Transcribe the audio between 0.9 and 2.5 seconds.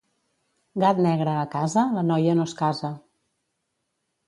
negre a casa, la noia no